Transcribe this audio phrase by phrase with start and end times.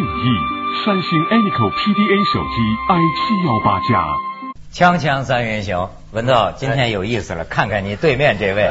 [0.00, 0.12] 建议
[0.82, 2.56] 三星 Anico PDA 手机
[2.88, 4.06] i 七幺八加。
[4.72, 8.70] 锵锵三人行，文道，今天有意思了，看看你对面这位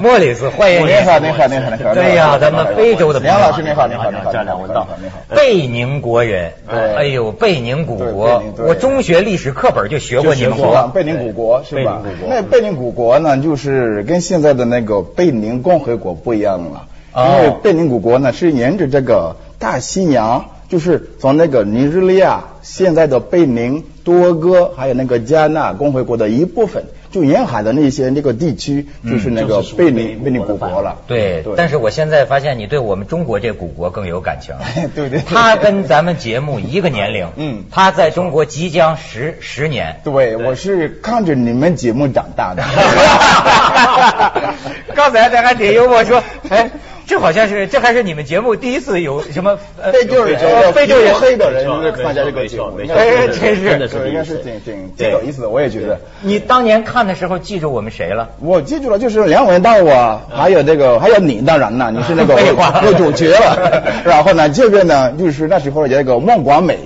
[0.00, 0.88] 莫里斯，欢迎您。
[0.88, 1.94] 你好，你好，你好，您好。
[1.94, 5.18] 对呀，咱们非洲的梁老师，你好，你好，你好，张文道，你好。
[5.36, 12.02] 贝宁国人，对，哎呦，贝宁古国，我中学历史课本就学过你们国，贝宁古国是吧？
[12.28, 20.46] 那贝宁古国呢，就是跟现在的那个贝宁共和国不一样了，因为贝宁古国呢是沿着这个大西洋。
[20.68, 30.96] 就是从那个尼日利亚、现在的贝宁、多哥，还有那个加纳共和国的一部分，就沿海的那些那个地区，就是那个贝宁贝宁古国了。
[31.06, 34.54] 对，但是我现在发现你对我们中国这古国更有感情。
[34.96, 35.20] 对对。
[35.20, 40.00] 他跟咱们节目一个年龄，嗯，他在中国即将十十年。
[40.02, 42.64] 对，我是看着你们节目长大的。
[44.94, 46.70] 刚才他还挺幽默说，哎。
[47.06, 49.58] 这好像是，这还是你们节目第一次有什么
[49.92, 50.38] 非洲人、
[50.72, 51.66] 非洲人黑的人
[52.02, 55.98] 参加这个节目，哎，真是，应该是挺挺挺有意思的，我也觉得。
[56.22, 58.30] 你当年看的时候记住我们谁了？
[58.40, 62.36] 我记住了，就是梁文道啊，还有那个，还有你，当然了，你是那个
[62.82, 63.82] 副主角了。
[64.04, 66.78] 然后呢，这个呢，就是那时候有那个孟广美，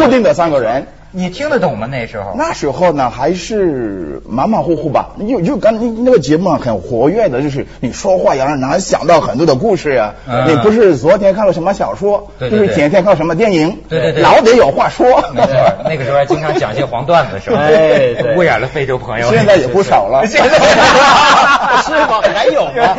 [0.00, 0.86] 固定的三个人。
[1.10, 1.86] 你听得懂吗？
[1.90, 2.34] 那时候？
[2.36, 5.10] 那时候呢，还是马马虎虎吧。
[5.26, 10.14] 就就刚那个节目很活跃的，就是你说话要让人想到很多的故事呀。
[10.46, 15.06] 你不是昨天看了什么小说，就是前天看了什么电影，对对对，老得有话说。
[15.34, 15.52] 没错，
[15.88, 17.58] 那个时候还经常讲些黄段子，是吧？
[17.58, 19.30] 哎，污染了非洲朋友。
[19.30, 20.24] 现在也不少了。
[20.28, 20.58] 现在
[21.82, 22.20] 是吗？
[22.34, 22.96] 还有吗？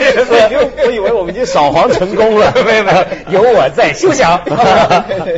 [0.83, 2.51] 我以为我们已经扫黄成功了。
[2.65, 2.91] 没有没
[3.29, 4.41] 有，有我在，休想。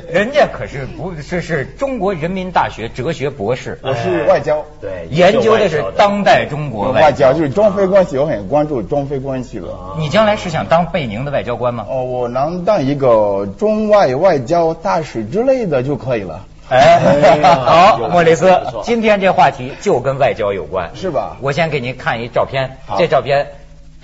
[0.10, 2.61] 人家可是不是是中国人民大。
[2.62, 9.96] 大学哲学博士，我是外交，对，研究的是当代中国外交，就是中非关系，我很关注中非关系了。
[9.98, 11.88] 你将来是想当贝宁的外交官吗？
[11.90, 16.46] 哦，我能当一个中外外交大使之类的就可以了。
[16.70, 17.00] 哎，
[17.42, 21.38] 好，莫里斯，今天这话题就跟外交有关，是吧？
[21.42, 23.48] 我先给您看一照片，这照片，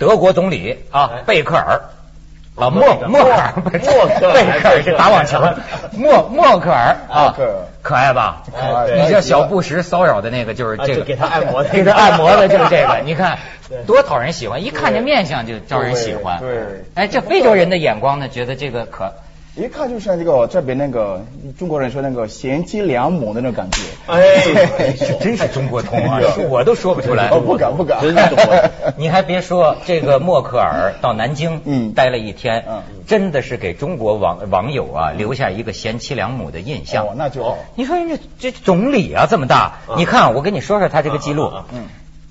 [0.00, 1.80] 德国总理啊，贝克尔。
[2.58, 3.52] 啊，默默克尔，
[3.82, 4.82] 默克尔。
[4.82, 5.40] 是打网球，
[5.92, 6.96] 默默克尔。
[7.08, 7.34] 啊，
[7.82, 8.42] 可爱吧？
[8.96, 13.38] 你叫小布什骚扰的那个就是这个，给他按摩， 给他按摩的就是这个， 你看
[13.86, 16.38] 多讨人喜欢，一看这面相就招人喜欢。
[16.40, 16.48] 对，
[16.94, 19.12] 哎，这非洲人的眼光呢，觉得这个可。
[19.58, 21.24] 一看就像这个这边那个
[21.58, 27.28] 中国人说那个贤妻良母的那种感觉，哎， 真是中国通啊，我都说不出来。
[27.44, 31.92] 不敢不敢，真是你还别说，这个默克尔到南京嗯。
[31.92, 37.06] 待了一天，嗯，真的是给中国网网友啊留下一个贤妻良母的印象。
[37.08, 41.86] 哦，那就你说人家这总理啊这么大，你看我跟你说说他这个记录，嗯，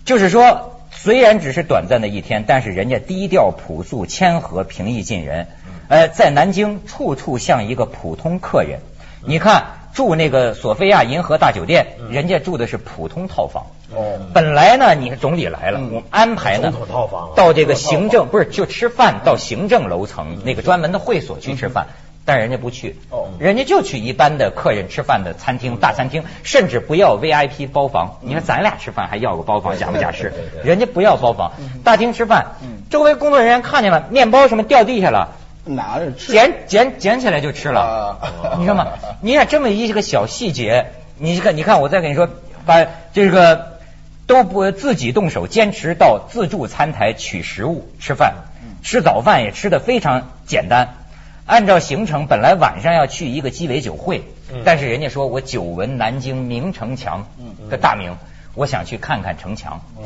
[0.05, 5.47] 就是说虽然只是短暂的一天，但是人家低调朴素、谦和、平易近人。
[5.87, 8.79] 呃，在南京处处像一个普通客人。
[9.25, 13.67] 你看住那个索菲亚银河大酒店，人家住的是普通套房。
[13.95, 14.19] 哦。
[14.33, 21.87] 本来呢，你看总理来了，我安排呢，套房到这个行政不是就吃饭到行政楼层那个专门的会所去吃饭，
[22.25, 22.95] 但人家不去。
[23.09, 23.29] 哦。
[23.39, 28.19] 人家就去一般的客人吃饭的餐厅大餐厅，甚至不要 VIP 包房。
[28.21, 30.31] 你看咱俩吃饭还要个包房，假不假是？
[30.63, 31.53] 人家不要包房，
[31.83, 32.55] 大厅吃饭。
[32.89, 35.29] 周围工作人员看见了，面包什么掉地下了。
[35.67, 38.19] 拿着吃，捡捡捡起来就吃了，
[38.57, 38.87] 你知道吗，
[39.21, 42.29] 你看这么一个小细节，你看，你看，我再跟你说，
[42.65, 43.79] 把这个
[44.25, 48.35] 都不自己动手，坚持到自助餐台取食物吃饭，
[48.83, 50.95] 吃早饭也吃的非常简单。
[51.45, 54.23] 按照行程，本来晚上要去一个鸡尾酒会，
[54.65, 57.25] 但是人家说我久闻南京明城墙
[57.69, 58.17] 的大名，
[58.57, 59.79] 我想去看看城墙。
[59.97, 60.05] 嗯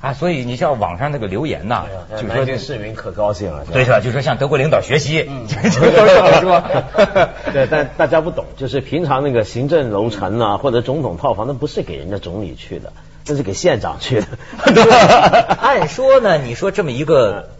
[0.00, 1.84] 啊，所以你像网上那个留言呐，
[2.18, 4.00] 就说这市民可高兴了，对是吧？
[4.00, 6.62] 就说向德国领导学习， 就都这么说。
[7.52, 12.94] 对，但大家不懂，就是平常那个行政楼层啊，或者总统套房，那不是给人家总理去的，
[13.26, 14.26] 那是给县长去的。
[15.60, 17.50] 按说呢，你说这么一个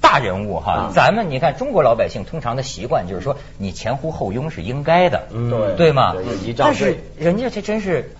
[0.00, 6.16] 大人物哈，咱们你看中国老百姓通常的习惯就是说，你前呼后拥是应该的，对对吗？
[6.56, 8.10] 但是人家这真是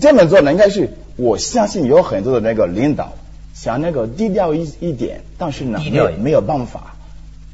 [0.00, 3.12] 这么做呢，应该是我相信有很多的那个领导。
[3.56, 6.96] 想那个低调一一点，但是呢，没有没有办法，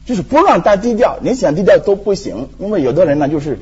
[0.07, 3.59] 就是不让他低调，你想低调都不行，因为有的人呢，就是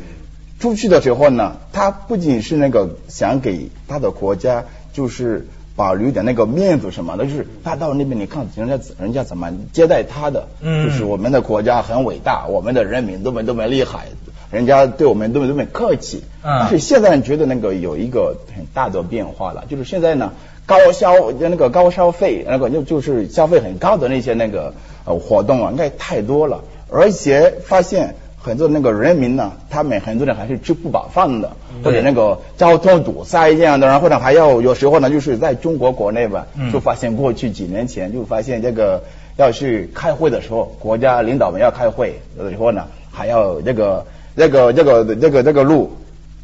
[0.61, 14.07] 出去的时候呢，他不仅是那个想给他的国家就是保留点那个面子什么的，就是他到那边你看人家人家怎么接待他的，嗯，就是我们的国家很伟大，我们的人民多么多么厉害，
[14.51, 20.33] 人家对我们多么多么客气，嗯，但是现在觉得那个有一个很大的变化了，就是现在呢。
[20.69, 24.75] 高消那个高消费那个就就是消费很高的那些那个
[25.07, 26.61] 呃活动啊，应该太多了，
[26.91, 39.05] 而且发现很多那个人民呢，他们很多人还是吃不饱饭的，或者那个交通堵塞这样的，然后呢还要有时候呢就是在中国国内吧，就发现过去几年前就发现这个
[39.39, 44.05] 要去开会的时候，国家领导们要开会的时候呢，还要这个
[44.39, 45.93] 这个这个这个这个路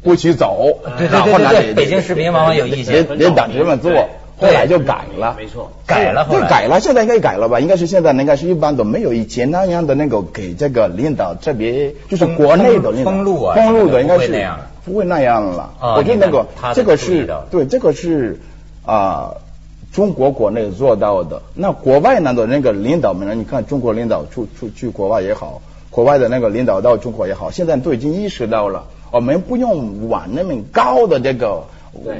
[0.03, 3.91] 不许走，对对对对，北京市民往往有意见，领导这么做。
[4.37, 6.81] 后来就改了，没错，改了，就改了。
[6.81, 7.61] 现在应该改了吧？
[7.61, 14.27] 应该是现在应该是一般都没有以前那样的那个给这个领导特别，就是国内的封路啊，封路的应该是
[14.83, 15.71] 不会那样了。
[15.79, 18.41] 我觉得那个这个是对，这个是
[18.85, 19.35] 啊，
[19.93, 21.41] 中国国内做到的。
[21.53, 23.35] 那国外呢的那个领导们呢？
[23.35, 25.61] 你看中国领导出出去国外也好，
[25.95, 31.63] 国外的那个领导到中国也好，现在都已经意识到了，我们不用往那么高的这个。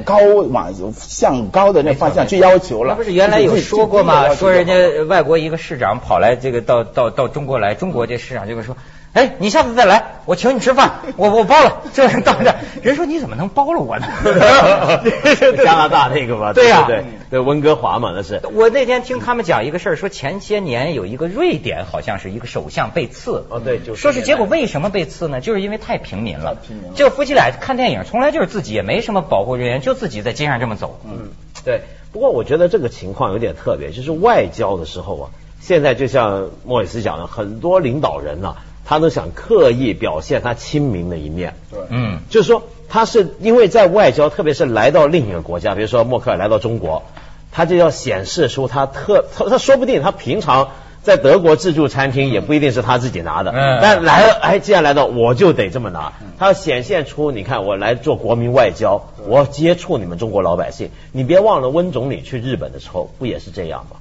[0.05, 0.19] 高
[0.53, 4.33] 往向高的那方向去要求了，不是原来有说过吗？
[4.33, 4.73] 说人家
[5.09, 8.77] 外国一个市长跑来这个到到到中国来，中国这市长就会说。
[9.15, 11.83] 哎，你下次再来，我请你吃饭，我我包了。
[11.93, 12.53] 这到这，
[12.83, 14.05] 人说你怎么能包了我呢？
[15.63, 18.41] 加拿大那个嘛，对呀，对对，温哥华嘛，那是。
[18.53, 23.45] 我那天听他们讲一个事儿，说前些年有一个瑞典，好像是一个首相被刺。
[23.49, 25.39] 哦，对，就是说是结果为什么被刺呢？
[25.39, 26.55] 就是因为太平民了。
[26.67, 26.93] 平民。
[26.93, 30.99] 就夫妻俩看电影，从来就是自己也没什么保护人员，就自己在街上这么走。
[31.05, 31.29] 嗯，
[31.63, 31.83] 对。
[32.11, 35.29] 不过我觉得这个情况有点特别，就是外交的时候啊，
[35.61, 38.57] 现在就像莫里斯讲的，很多领导人呢。
[38.85, 47.03] 他都想刻意表现他亲民的一面，对，嗯，就是说他是因为在外交，特别是来到另一个国家，比如说默克尔来到中国，
[47.51, 50.69] 他就要显示出他特他他说不定他平常
[51.01, 63.97] 在德国自助餐厅也不一定是他自己拿的，嗯，但来了哎，既然来到我就得这么拿，他要显现出你看我来做国民外交，我接触你们中国老百姓，你别忘了温总理去日本的时候不也是这样吗？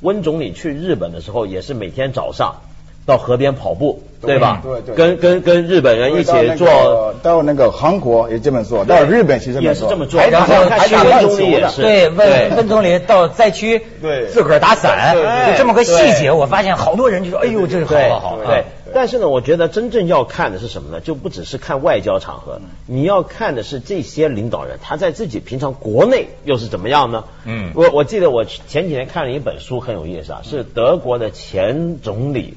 [0.00, 2.56] 温总理去日本的时候也是每天早上。
[3.04, 4.62] 到河边跑步，对吧？
[4.62, 4.94] 对对。
[4.94, 7.14] 跟跟跟日本人一起做。
[7.22, 10.20] 到那个韩国也这么做，到日本其实也是这么做。
[10.20, 11.80] 然后还去温总理也是。
[11.80, 18.64] 对，温温总理到灾区，对，自个儿打伞，就这么个细节，我发现好多人就说：“哎呦，这是好好好。”对。
[18.92, 21.00] 但是呢，我觉得真正要看的是什么呢？
[21.00, 27.22] 就不只是看外交场合，你要看的是这些领导人他在自己平常国内又是怎么样呢？
[27.44, 27.70] 嗯。
[27.76, 32.54] 我我记得我前几天看了一本书，很有意思啊，是德国的前总理。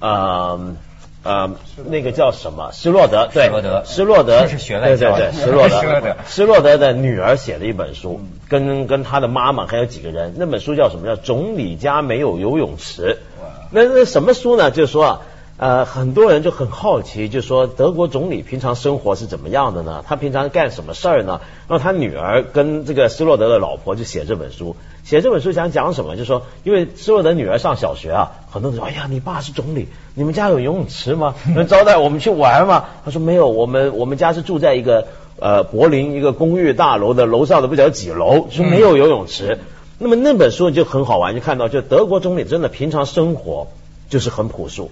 [0.00, 0.76] 呃
[1.22, 1.50] 呃，
[1.86, 2.70] 那个叫什么？
[2.72, 4.46] 施洛德，施洛德，施洛德
[4.96, 11.06] 对对对，施洛德，施洛德的女儿写的一本书，跟跟他的妈妈还有几个人，那本书叫什么？
[11.06, 13.18] 叫总理家没有游泳池。
[13.70, 14.70] 那那什么书呢？
[14.70, 15.20] 就是说啊。
[15.58, 20.04] 呃，很多人就很好奇，就说德国总理平常生活是怎么样的呢？
[20.06, 21.40] 他平常干什么事儿呢？
[21.66, 26.16] 然后他女儿跟这个施洛德的老婆就写这本书，写这本书想讲什么？
[26.16, 29.86] 就说因为施洛德女儿上小学啊，很多人说，哎呀，你爸是总理，
[30.16, 31.36] 你们家有游泳池吗？
[31.54, 32.86] 能招待我们去玩吗？
[33.04, 35.06] 他说没有，我们我们家是住在一个
[35.38, 39.60] 呃柏林一个公寓大楼的楼上的不晓得几楼，说没有游泳池。
[39.98, 43.68] 那么那本书就很好玩，就看到就德国总理真的平常生活
[44.10, 44.90] 就是很朴素。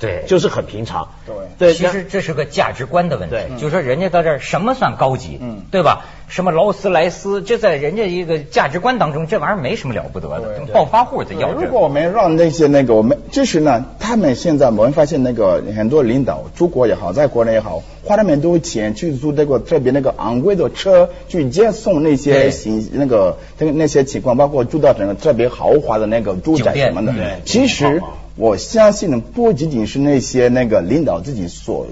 [0.00, 1.08] 对，就是很平常。
[1.26, 3.36] 对，对，其实这是个价值观的问题。
[3.36, 5.38] 对，就说人家到这儿什么算高级？
[5.40, 6.06] 嗯，对吧？
[6.28, 10.60] 什么劳斯莱斯，这在人家一个价值观当中，这玩意儿没什么了不得的。
[10.72, 11.50] 暴发户的要。
[11.50, 27.12] 如果我们让那些那个我们，就是呢，他们现在我们发现那个很多领导出国也好，在国内也好，花那么多钱去租那个特别那个昂贵的车去接送那些行那个那那些情况，包括住到整个特别豪华的那个住宅什么的。
[27.12, 28.00] 对，其实。
[28.40, 31.86] 我相信呢不仅仅是那些那个领导自己所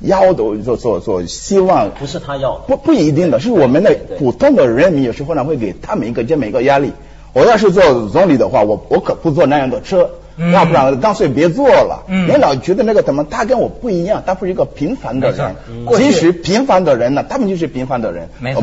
[0.00, 6.92] 要的，所所所希望，不是他要的，不不一定的，是我们的普通的人民有时候呢会给他们一个这么一个压力。
[7.32, 10.10] 我要是做总理的话，我我可不坐那样的车，
[10.52, 12.04] 要不然干脆别做了。
[12.08, 15.54] 领导觉得那个怎么他跟我不一样，他不是一个平凡的人。
[15.96, 18.28] 其实平凡的人呢，他们就是平凡的人。
[18.40, 18.60] 没错。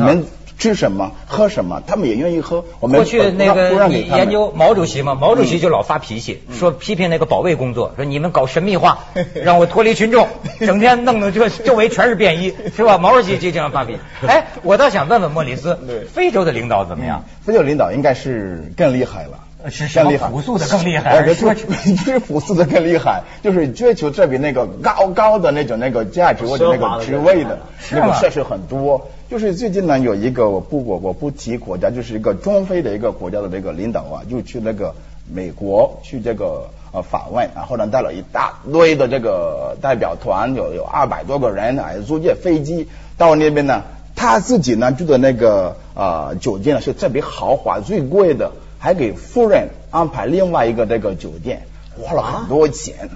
[0.60, 2.64] 吃什么喝什么，他们也愿意喝。
[2.80, 9.06] 我们过去那个你研究毛主席嘛，毛主席就老发脾气，说批评那个保卫工作，说你们搞神秘化，
[9.42, 10.28] 让我脱离群众，
[10.60, 12.98] 整天弄得这周围全是便衣，是吧？
[12.98, 14.00] 毛主席就这样发脾气。
[14.28, 15.78] 哎，我倒想问问莫里斯，
[16.12, 17.24] 非洲的领导怎么样？
[17.42, 19.49] 非洲领导应该是更厉害了。
[19.68, 21.22] 是什么朴素的更厉害？
[21.26, 21.54] 是说
[22.04, 27.58] 是朴素的更厉害，就是追求这比那个高高的那种那个价值或者那个职位的
[27.90, 29.08] 那个设施很多。
[29.28, 34.94] 就是最近呢有一个我不我我不提国家，就是一个中非的一个国家的那个领导啊，就去那个
[35.32, 43.82] 美国去这个呃访问，然后呢带了一大堆的这个代表团，有有二百多个人，还租借飞机到那边呢，
[44.16, 48.50] 他自己呢住的那个呃酒店呢是特别豪华最贵的。
[48.80, 51.60] 还给夫人安排另外一个这个酒店，
[52.00, 53.10] 花了很多钱。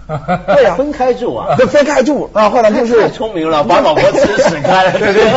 [0.47, 2.30] 对呀，分开住啊，对，分开住。
[2.35, 4.92] 然后后来就是太聪明了，把老婆吃屎开了。
[4.92, 5.33] 对对对。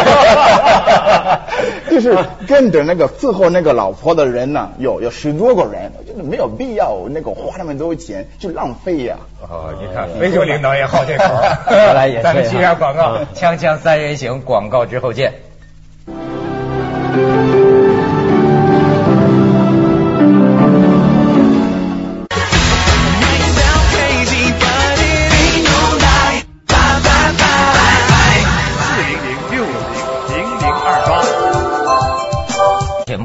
[1.90, 2.16] 就是
[2.46, 9.16] 跟着那个伺候那个老婆的人呢，有有十多个人，我觉得没有必要那个花那么多钱，就浪费呀。
[9.42, 11.24] 哦，你看非洲领导也好这口。
[11.72, 12.24] 原来也是。
[12.24, 15.34] 咱们去下广告，锵锵三人行，广告之后见。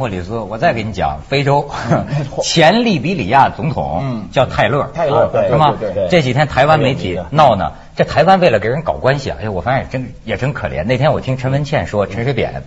[0.03, 1.71] 莫里斯，我再给你讲，非洲
[2.43, 5.77] 前利比里亚总统叫泰勒，泰勒是吗？
[6.11, 10.83] 这几天台湾媒体闹呢，这台湾为了给人搞关系啊，哎，我发现真也真可怜。
[10.83, 12.65] 那天我听陈文茜说，陈水扁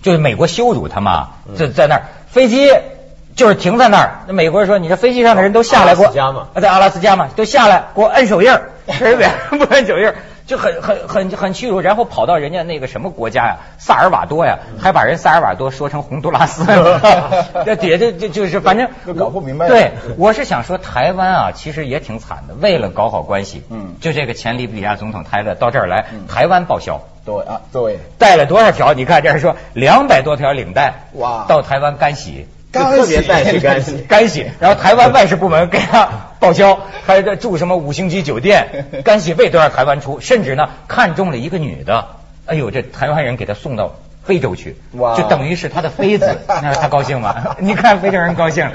[0.00, 1.28] 就是美国羞辱他嘛，
[1.58, 2.72] 就在那儿飞机
[3.36, 6.06] 就是停在那儿，那美国人说，你这飞机上的人都下来过，
[6.58, 8.50] 在阿拉斯加嘛，都下来给我摁手印，
[8.86, 10.10] 陈水扁 不摁手印。
[10.48, 16.64] 就很很很很屈辱，然后跑到人家那个什么国家呀，萨尔瓦多呀，还把人萨尔瓦多说成洪都拉斯，
[17.66, 19.68] 这底下就就就是反正 搞不明白。
[19.68, 28.94] 对，我是想说台湾啊，其实也挺惨的，为了搞好关系，嗯，就这个前利比亚总统泰勒到这儿来，台湾报销，对啊，对，带了多少条？
[28.94, 32.48] 你看这儿说两百多条领带，哇，到台湾干洗。
[32.72, 36.08] 特别带去 干洗，干洗，然后台湾外事部门给他
[36.38, 42.06] 报销，还在住什么五星级酒店， 干洗费都让台湾出，甚至呢看中了一个女的，
[42.46, 47.56] 哎呦，这台湾人给他送到非洲去，哇，就等于是他的妃子， 那他高兴吗？
[47.58, 48.68] 你看非洲人高兴。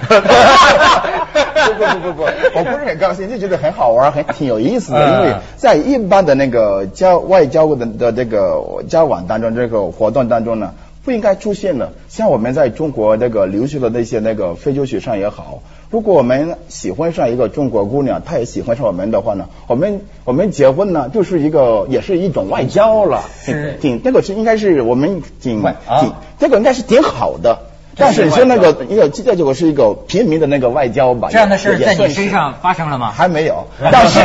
[1.65, 2.23] 不不不不不，
[2.55, 10.73] 我不是很高兴，就觉得很好玩，很挺有意思的，因为在一般的那个交外交的的这个交往当中，这个活动当中呢。
[11.03, 23.77] 不应该出现的，像我们在中国那个留学的那些那个非洲学生也好，如果我们喜欢上一个中国姑娘，她也喜欢上我们的话呢，我们我们结婚呢，就是一个也是一种外交了，是。
[23.81, 27.59] 挺那个是应该是我们挺挺这个应该是挺好的，
[27.97, 33.11] 但是你说那个一个这个是一个平民的那个外交吧，这样的事在你身上发生了吗？
[33.11, 34.19] 还没有， 但是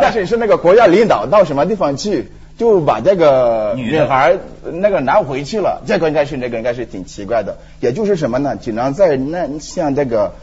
[0.00, 2.28] 但是是那个国家领导到什么地方去？
[2.58, 4.36] 就把这个女孩
[4.72, 8.56] 那个拿回去了，这个应该是那个应该是挺奇怪的，也就是什么呢？
[8.56, 10.34] 经常在那像这个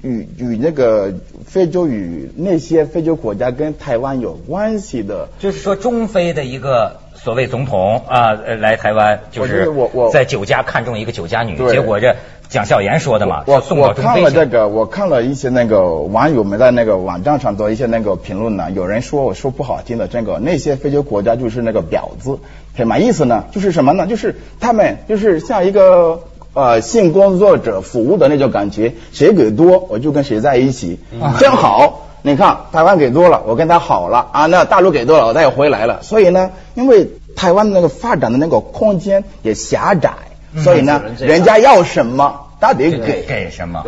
[0.00, 1.12] 与与那个
[1.44, 12.14] 非洲与那些非洲国家跟台湾有关系的，就是说中非的一个所谓总统啊来台湾，就是我我在酒家看中一个酒家女，结果这。
[12.50, 22.40] 蒋孝严说的嘛，我我看了这个，我看了一些那个网友们在那个网站上做一些那个评论呢，有人说我说不好听的，这个那些非洲国家就是那个婊子，
[22.74, 23.44] 什么意思呢？
[23.52, 24.08] 就是什么呢？
[24.08, 30.98] 就是他们就是像一个呃性工作者服务的那种感觉，谁给多我就跟谁在一起，
[31.38, 40.14] 正好你看台湾给多了，我跟他好了啊，那大陆给多了，我他也回来了，所以呢，因为台湾那个发展的那个空间也狭窄。
[40.58, 43.24] 所以呢，人家要什么，他得给。
[43.26, 43.84] 给什么，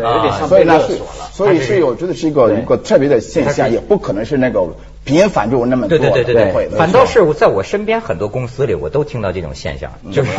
[0.49, 0.99] 所以呢是，
[1.33, 4.61] 所以是我觉得是一个一个特别的现象，也不可能是那个
[5.05, 10.31] 频繁就那么多，对对对对对，反倒是在我身边很多公司里，我都听到这种现象，就是。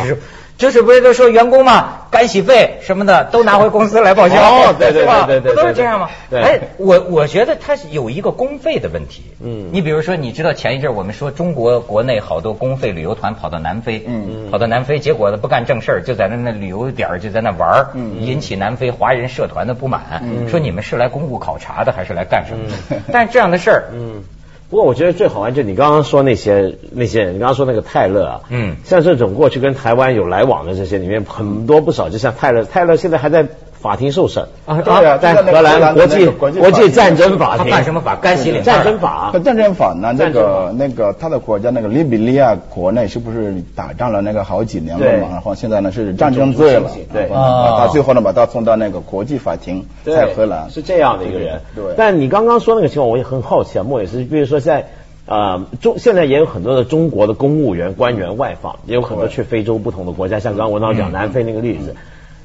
[0.56, 6.08] 就是不是都说员工嘛，干洗费什么的都拿回公司来报销，哦，对对对对，不都是这样吗？
[6.30, 9.24] 哎，我我觉得它有一个公费的问题。
[9.42, 23.00] 嗯，你比如说，你知道前一阵我们说中国国内好多公费旅游团跑到南非，嗯，跑到南非，结果呢不干正事儿就在那那旅游点就在那玩嗯，引起南非华人社团的不满，说你们是来公务考察的还是来干什么？
[23.10, 24.22] 但是这样的事儿，嗯。
[24.74, 33.46] 不过我觉得最好玩就你刚刚说那些那些人，你刚刚说那个泰勒啊，嗯，像这种过去跟台湾有来往的这些里面很多不少，就像泰勒，泰勒现在还在。
[33.84, 38.16] 法庭受审啊，对啊，在荷兰国际国际战争法庭，干什么法？
[38.16, 39.30] 干洗脸战争法。
[39.44, 40.14] 战争法呢？
[40.16, 45.28] 那个那个他的国家那个利比利亚国内是不是打仗了那个好几年了嘛？
[45.32, 51.60] 然后现在呢是战争罪了，对啊，他最后呢把他送到那个国际法庭，在荷兰是这样的一个人。
[51.76, 51.84] 对。
[51.94, 54.86] 但你刚刚说那个情况，我也很好奇啊，莫也是，比如说在
[55.26, 61.94] 啊中现在也有很多的中国的公务员官员外访，也有很多去非洲不同的国家，像刚刚文涛讲南非那个例子。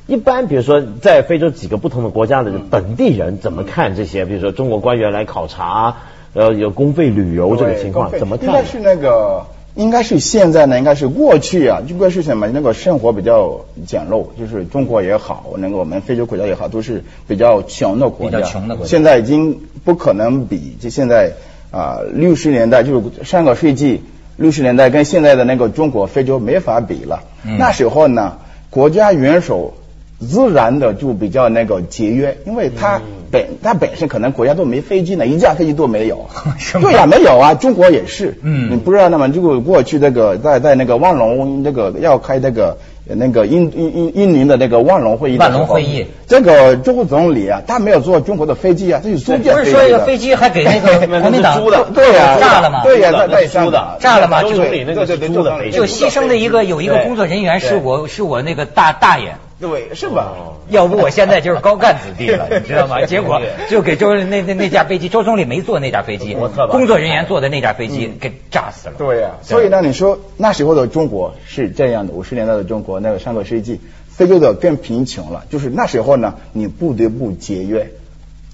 [0.10, 4.25] 一般比如说在非洲几个不同的国家的本地人怎么看这些？
[4.25, 5.98] 比如说中国官员来考察，
[6.34, 8.48] 呃，有公费旅游这个情况怎么看？
[8.48, 12.48] 应该是那个，应该是现在呢，应该是过去啊，应该是什么？
[12.48, 18.38] 那个生活比较简陋，就是中国也好，那个我们非洲国家也好，都是比较穷的国家。
[18.39, 18.89] 比较穷的国家。
[18.89, 21.34] 现在已经不可能比，就现在
[21.70, 24.01] 啊，六十年代就是上个世纪
[24.38, 27.22] 六十年代跟现在的那个中国非洲没法比了。
[27.60, 28.39] 那时候呢，
[28.72, 29.75] 国家元首。
[30.20, 36.28] 自然的就比较那个节约，因为他本它本身可能国家都没飞机呢，一架飞机都没有。
[36.82, 38.38] 对呀，没有啊，中国也是。
[38.42, 42.78] 嗯，你不知道那么，如果过去那个在在那个万隆那个要开那个。
[43.12, 52.84] 那个印印印印尼的那个万隆会议，万隆会议，这个中总理啊，他没有坐中国的飞机啊，他是租借不是说一个飞机还给那个 国民党租的，对呀， 炸了吗？
[52.84, 54.44] 对呀，在租的，炸了吗？
[54.44, 59.34] 就总理那个是租的，就牺牲的一个有一个工作人员是我是我那个大大爷。
[59.60, 60.36] 对，是吧？
[60.70, 63.06] 要不我现在就是高干子弟了， 你知道吗？
[63.06, 66.34] 结果就给周那那那架飞机，周总理没坐那架飞机，
[66.70, 68.96] 工作人员坐的那架飞机给炸死了。
[68.98, 77.92] 对呀，所以呢，你说那时候的中国是这样的，五十年代的中国，那个上个世纪，非洲的更贫穷了，就是那时候呢，你不得不节约。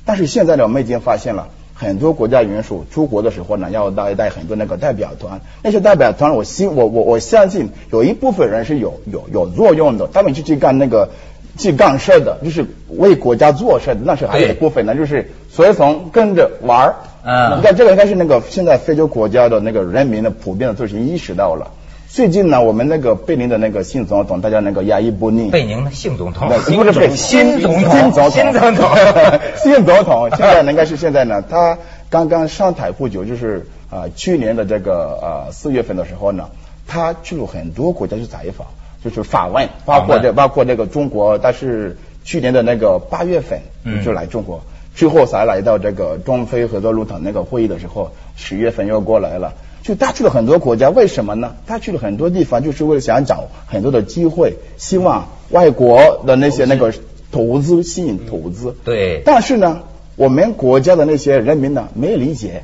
[0.06, 1.50] 但是现在呢，我们已经发现了。
[1.86, 5.42] 很多国家元首出国的时候呢，要带带很多那个代表团。
[5.63, 11.10] 那些代表团，我希我我我相信有一部分人是有有有作用的，他们是去干那个
[11.58, 14.01] 去干事的，就是为国家做事的。
[14.04, 16.96] 那是还有一部分呢，就是随从跟着玩儿。
[17.24, 21.72] 嗯，你看这个应该是那个现在非洲国家的那个人民的普遍的都是意识到了。
[22.16, 25.50] 最近呢，我们那个贝宁的那个新总统，大家那个亚伊布尼。
[25.50, 27.84] 贝宁的新总统，不是贝新总。
[27.84, 28.74] 统，新总统，新总。
[28.74, 30.30] 统，新总统。
[30.30, 31.78] 现在应该是现在呢，他
[32.10, 36.48] 刚刚上台不久，就是啊，去年的这个呃四月份的时候呢，
[36.88, 38.66] 他去了很多国家去采访，
[39.04, 43.60] 就是访问，包括这包括那个中国，但是去年的那个八月份
[44.06, 44.62] 就来中国，
[44.96, 49.51] 之后才来到这个中非合作论坛那个会议的时候，十月份又过来了。
[49.86, 51.54] 就他去了很多国家，为什么呢？
[51.68, 56.92] 他去了很多地方，就是为了想找很多的机会，希望外国的那些那个
[57.32, 58.76] 投资吸引投资。
[58.84, 59.22] 对。
[59.24, 59.82] 但是呢，
[60.16, 62.64] 我们国家的那些人民呢，没理解，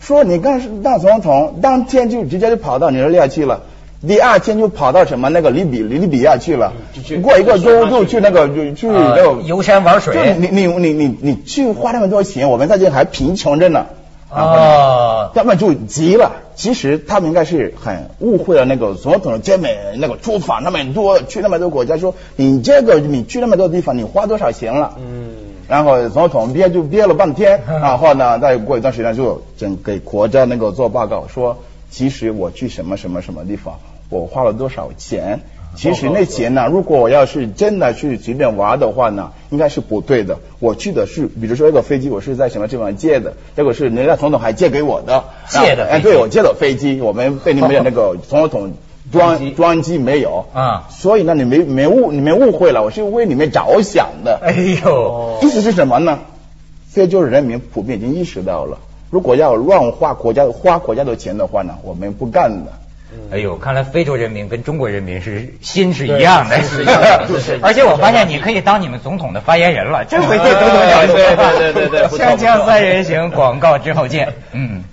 [0.00, 3.64] 说你刚当总统当天就直接就跑到尼日利亚去了，
[4.08, 6.72] 第二天就跑到什么那个利比利比亚去了，
[7.20, 10.36] 过一个周就去那个就去那个游山玩水。
[10.38, 13.88] 你你你你你去花那么多钱，我们在这还贫穷着呢。
[14.32, 16.32] 啊，他们就急了。
[16.54, 24.94] 其实他们应该是很误会了那个总统的这么那个出访那么多，去那么多国家，说你这个你去那么多地方，你花多少钱了？
[24.98, 25.34] 嗯。
[25.68, 31.58] 然后总统憋就憋了半天， 然后呢，再过一段时间就整给国家那个做报告，说
[31.90, 33.78] 其实我去什么什么什么地方，
[34.10, 35.40] 我花了多少钱。
[35.74, 40.38] 其实那钱呢，如果我要是真的去随便玩的话呢，应该是不对的。
[40.58, 45.24] 我去的是，比如说一个飞机，我是在什么地方借的，这个是人家总统还借给我的。
[45.48, 45.86] 借的？
[45.88, 48.74] 哎，对，我借的飞机，我们被你们那个总统
[49.10, 50.88] 专专机没有啊。
[50.90, 54.40] 所以呢，你没没误，你们误会了，我是为你们着想的。
[54.42, 54.52] 哎
[54.84, 56.18] 呦，意思是什么呢？
[56.88, 58.76] 非洲人民普遍已经意识到了，
[59.10, 62.72] 如果要乱花国家花国家的钱的话呢，我们不干的。
[63.30, 66.56] 哎呦，看来非洲人民跟中国人民是心是一样的，
[67.62, 71.12] 而且我发现你可以当你们总统的发言人了，这回对总统了解。
[71.58, 74.34] 对对对对，锵锵三人行，广告之后见。
[74.52, 74.84] 嗯。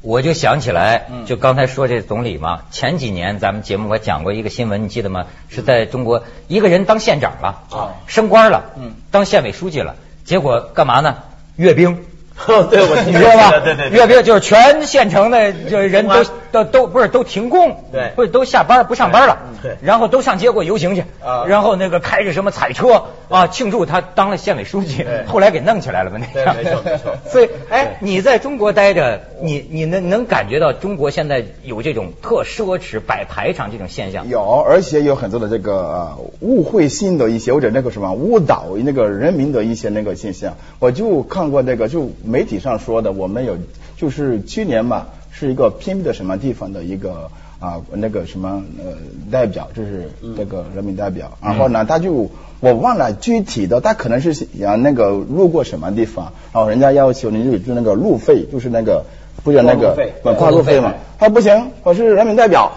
[0.00, 5.26] 我就想起来，就刚才说这总理嘛，前几年咱们节目我讲过一个新闻，你记得吗？
[5.48, 11.16] 是在中国一个人当县长了，啊，升官了，嗯，当县委书记了，结果干嘛呢？
[11.56, 12.04] 阅兵。
[12.70, 13.60] 对，我你知道吧？
[13.64, 27.16] 对对，阅兵就是全县城的就人都都都不是都停工，对，不是都下班不上班了，对，然后都上街过游行去，啊，然后那个开着什么彩车啊庆祝他当了县委书记，后来给弄起来了吧那个，没错没错。
[27.30, 34.28] 所以，哎，你在中国待着，你你能能感觉到中国现在有这种特奢侈摆排场这种现象？
[34.28, 42.08] 有，而且有很多的这个误会性的一些或者那个什么误导那个人民的一些那个现象，我就看过那个就。
[42.24, 43.56] 媒体上说的，我们有
[43.96, 45.06] 就是去年嘛，
[45.38, 48.92] 是一个偏僻的什么地方的一个啊那个什么呃
[49.30, 51.38] 代表，就是这个人民代表。
[51.40, 59.04] 然后呢，他就我忘了具体的，他可能是想那个路过什么地方，然后人家要求你就就那个路费，就是那个
[59.44, 59.96] 不叫那个
[60.36, 60.94] 跨路费嘛。
[61.20, 62.72] 他不行，我是人民代表，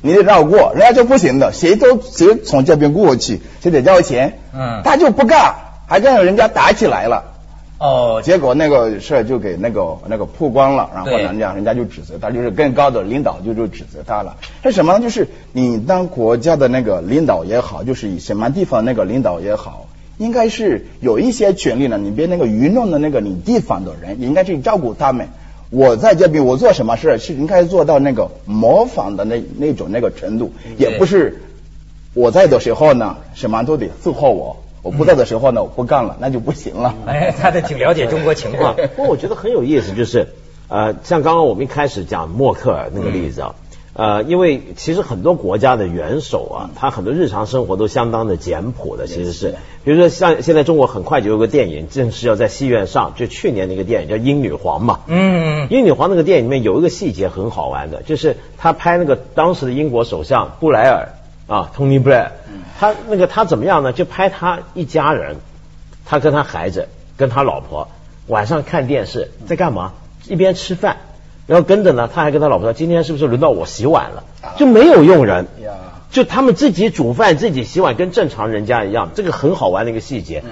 [0.00, 4.38] 你得让我过，人家就不行的，谁都谁从这边过去，谁得交钱。
[4.54, 5.54] 嗯，他就不干，
[5.86, 7.35] 还跟人家打起来了。
[7.78, 14.36] 哦，结果那个事儿就给那个那个曝光了，然后人家人家就指责他，就是更高的领导就就指责他了。
[14.62, 15.00] 是什么呢？
[15.00, 21.98] 就是你当国家的那个领导也好，就是什么地方那个领导也好，应该是有一些权利呢。
[21.98, 25.28] 你别那个愚弄的那个你地方的人，你应该去照顾他们。
[25.68, 31.42] 我在这边我做什么事是应该做到那个模仿的那那种那个程度，也不是
[32.14, 34.56] 我在的时候呢，什么都得伺候我。
[34.86, 36.94] 我不在的时候呢，我不干了，那就不行了。
[37.06, 38.76] 哎，他的挺了解中国情况。
[38.94, 40.28] 不过我觉得很有意思，就是
[40.68, 43.54] 呃，像刚刚我们一开始讲默克尔那个例子啊，
[43.94, 61.08] 呃，因为其实很多国家的元首啊，他很多日常生活都相当的简朴的，其实是，比如说像现在中国很快就有个电影正式要在戏院上，就去年那个电影叫《英女皇》嘛，嗯，英女皇那个电影里面有一个细节很好玩的，就是他拍那个当时的英国首相布莱尔
[61.46, 62.30] 啊，Tony Blair，
[62.78, 63.92] 他那个他怎么样呢？
[63.92, 65.36] 就拍他一家人，
[66.04, 67.88] 他跟他孩子跟他老婆
[68.26, 69.92] 晚上看电视在干嘛？
[70.26, 70.96] 一边吃饭。
[71.46, 74.24] 然后跟着呢，他还跟他老婆说：“今天是不是轮到我洗碗了？”
[74.58, 75.46] 就没有佣人，
[76.10, 79.10] 就他们自己煮饭、自己洗碗，跟正常人家一样。
[79.14, 80.42] 这个很好玩的一个细节。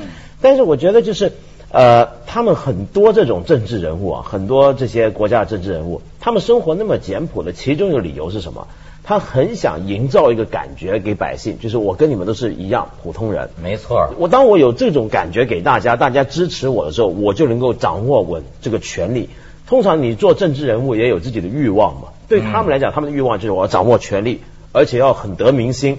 [0.41, 1.33] 但是我觉得就是
[1.73, 8.69] 呃，他们很多这种政治人物啊，很多这些国家的政治人物，他们生活那么简朴的，其中一个理由是什么？
[9.05, 13.51] 他很想营造一个感觉给百姓，就是我跟你们都是一样普通人。
[13.63, 14.09] 没错。
[14.19, 19.29] 我当我有这种感觉给大家，大家支持我的时候，我就能够掌握我这个权利。
[19.67, 24.41] 通常你做政治人物也有自己的欲望嘛，对他们来讲，他们的欲望就是我要掌握权力，
[24.73, 25.99] 而且要很得民心。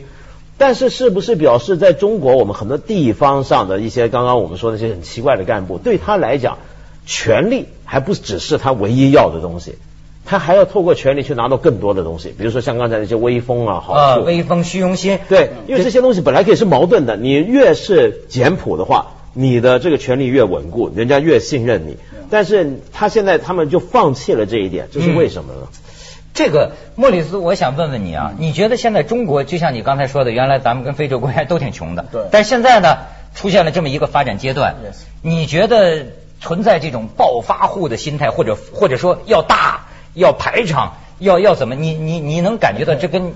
[0.58, 6.58] 但是是不是表示在中国，我们很多地方上的一些刚刚我们说那些很奇怪的干部，对他来讲，
[7.06, 9.76] 权力还不只是他唯一要的东西，
[10.25, 21.97] 他还要透过权力去拿到更多的东西，比如说像刚才那些威风啊，好处，威风虚荣心，对，因为这些东西本来可以是矛盾的，你越是简朴的话，你的这个权力越稳固，人家越信任你。
[22.29, 25.67] 但是他现在他们就放弃了这一点，这是为什么呢？
[26.33, 32.97] 这个莫里斯，我想问问你啊，你觉得现在中国就像你刚才说的，原来咱们跟非洲国家都挺穷的，对，但现在呢
[33.35, 34.75] 出现了这么一个发展阶段，
[35.21, 36.07] 你觉得
[36.41, 39.85] 存在这种暴发户的心态，或者或者说要大
[40.15, 41.75] 要排场要要怎么？
[41.75, 43.32] 你你你能感觉到这跟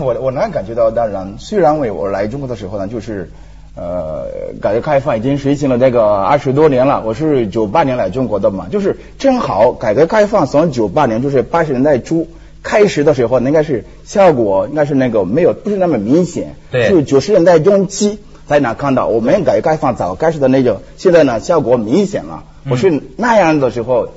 [0.00, 3.30] 我我能感觉到，当然，虽然我我来中国的时候呢，就是。
[3.76, 4.28] 呃，
[4.62, 7.02] 改革开放已经实行了那个二十多年了。
[7.04, 12.28] 我是九八年来中国的嘛，就是正好改革开放从九八年就是八十年代初
[12.62, 16.54] 开始的时候，应该是效果应该是那个没有不是那么明显。
[16.70, 16.88] 对。
[16.88, 22.44] 就九十年代中期在哪看到我们改革开放早开始的那种，现在呢效果明显了。
[22.70, 24.10] 我是那样的时候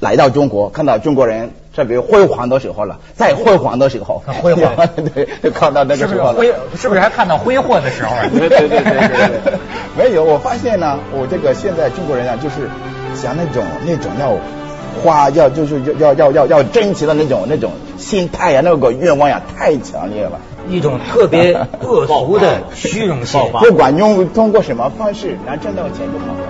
[0.00, 1.50] 来到中国，看到中国人。
[1.76, 4.74] 特别辉煌的时候了，在辉煌的时候，辉煌，
[5.14, 6.42] 对，看到那个时候了，
[6.76, 8.16] 是不是还看到挥霍的时候？
[8.36, 9.52] 对对对对对，
[9.96, 12.68] 没有，我发现呢，我这个现在中国人啊，就是
[13.14, 14.32] 想那种那种要
[15.04, 21.52] 花，要就是要要要要珍惜的那种那种心态呀，那个愿望呀，太强烈了，一种特别
[21.86, 26.48] 恶俗的虚荣心，不管用通过什么方式来挣到钱就好了。